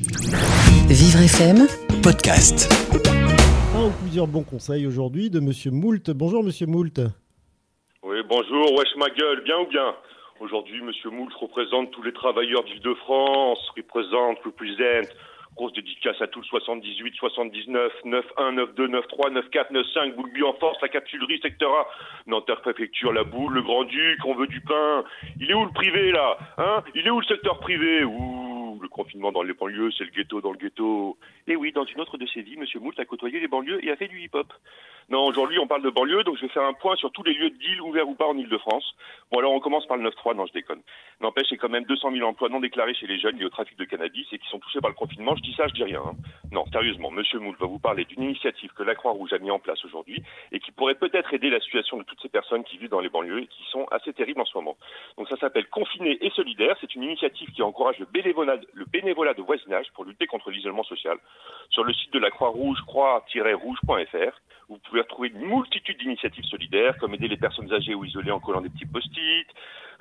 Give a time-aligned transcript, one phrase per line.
[0.00, 1.66] Vivre FM,
[2.04, 2.70] podcast.
[3.74, 6.08] Un ou plusieurs bons conseils aujourd'hui de Monsieur Moult.
[6.12, 7.00] Bonjour Monsieur Moult.
[8.04, 9.96] Oui, bonjour, wesh ma gueule, bien ou bien?
[10.38, 15.10] Aujourd'hui, Monsieur Moult représente tous les travailleurs d'Île-de-France, représente, represent,
[15.56, 20.80] grosse dédicace à tous le 78, 79, 91, 92, 93, 94, 95, Boulby en force,
[20.80, 21.88] la capsulerie, secteur A,
[22.28, 25.02] Nanterre préfecture, la boule, le grand-duc, on veut du pain.
[25.40, 26.84] Il est où le privé là Hein?
[26.94, 28.04] Il est où le secteur privé?
[28.04, 28.47] Ouh,
[28.98, 31.16] confinement dans les banlieues, c'est le ghetto dans le ghetto.
[31.46, 33.90] Et oui, dans une autre de ses vies, Monsieur Moult a côtoyé les banlieues et
[33.92, 34.52] a fait du hip-hop.
[35.10, 37.32] Non, aujourd'hui on parle de banlieue, donc je vais faire un point sur tous les
[37.32, 38.94] lieux de deal ouverts ou pas en Ile-de-France.
[39.32, 40.82] Bon alors on commence par le 9-3, non je déconne.
[41.22, 43.78] N'empêche, c'est quand même 200 000 emplois non déclarés chez les jeunes liés au trafic
[43.78, 45.34] de cannabis et qui sont touchés par le confinement.
[45.36, 46.02] Je dis ça, je dis rien.
[46.04, 46.14] hein.
[46.52, 49.58] Non, sérieusement, Monsieur Moult va vous parler d'une initiative que la Croix-Rouge a mis en
[49.58, 52.90] place aujourd'hui et qui pourrait peut-être aider la situation de toutes ces personnes qui vivent
[52.90, 54.76] dans les banlieues et qui sont assez terribles en ce moment.
[55.16, 56.76] Donc ça s'appelle Confiné et Solidaire.
[56.82, 60.84] C'est une initiative qui encourage le bénévolat, le bénévolat de voisinage pour lutter contre l'isolement
[60.84, 61.16] social.
[61.70, 67.14] Sur le site de la Croix-Rouge, croix-rouge.fr, vous pouvez retrouver une multitude d'initiatives solidaires, comme
[67.14, 69.46] aider les personnes âgées ou isolées en collant des petits post-it,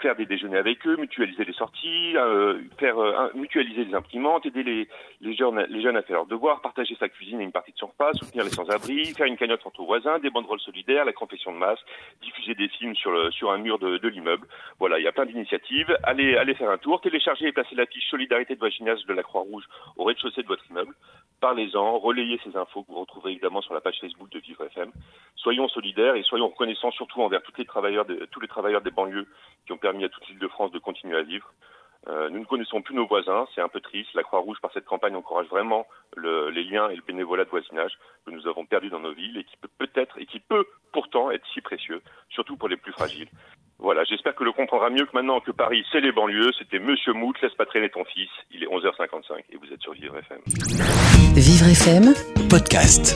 [0.00, 4.62] faire des déjeuners avec eux, mutualiser les sorties, euh, faire euh, mutualiser les imprimantes, aider
[4.62, 4.88] les,
[5.20, 7.78] les, jeunes, les jeunes à faire leurs devoirs, partager sa cuisine et une partie de
[7.78, 11.52] son repas, soutenir les sans-abri, faire une cagnotte entre voisins, des banderoles solidaires, la confession
[11.52, 11.78] de masse,
[12.22, 14.46] diffuser des films sur, le, sur un mur de, de l'immeuble.
[14.78, 15.96] Voilà, il y a plein d'initiatives.
[16.02, 19.64] Allez, allez faire un tour, téléchargez et placez l'affiche Solidarité de voisinage de la Croix-Rouge
[19.96, 20.94] au rez-de-chaussée de votre immeuble.
[21.40, 24.90] Parlez-en, relayez ces infos que vous retrouverez évidemment sur la page Facebook de Vivre FM.
[25.44, 29.28] Soyons solidaires et soyons reconnaissants surtout envers tous les travailleurs, des banlieues
[29.66, 31.52] qui ont permis à toute l'île de France de continuer à vivre.
[32.08, 34.08] Euh, nous ne connaissons plus nos voisins, c'est un peu triste.
[34.14, 37.92] La Croix-Rouge, par cette campagne, encourage vraiment le- les liens et le bénévolat de voisinage
[38.26, 41.30] que nous avons perdu dans nos villes et qui peut peut-être et qui peut pourtant
[41.30, 42.00] être si précieux,
[42.30, 43.28] surtout pour les plus fragiles.
[43.78, 46.52] Voilà, j'espère que le comprendra mieux que maintenant que Paris, c'est les banlieues.
[46.58, 48.30] C'était Monsieur Mout, laisse pas traîner ton fils.
[48.50, 50.40] Il est 11h55 et vous êtes sur Vivre FM.
[51.36, 52.14] Vivre FM,
[52.50, 53.14] Podcast.